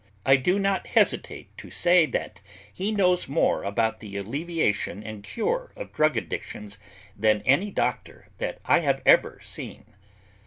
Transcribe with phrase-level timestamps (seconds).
[0.25, 2.41] I do not hesitate to say that
[2.73, 6.79] he knows more about the alleviation and cure of drug addictions
[7.15, 9.93] than any doctor that I have ever seen.